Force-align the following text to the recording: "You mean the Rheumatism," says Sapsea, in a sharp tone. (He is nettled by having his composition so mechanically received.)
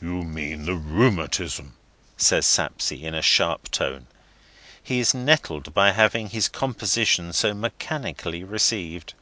"You 0.00 0.22
mean 0.22 0.64
the 0.64 0.76
Rheumatism," 0.76 1.74
says 2.16 2.46
Sapsea, 2.46 3.02
in 3.04 3.16
a 3.16 3.20
sharp 3.20 3.68
tone. 3.72 4.06
(He 4.80 5.00
is 5.00 5.12
nettled 5.12 5.74
by 5.74 5.90
having 5.90 6.28
his 6.28 6.48
composition 6.48 7.32
so 7.32 7.52
mechanically 7.52 8.44
received.) 8.44 9.14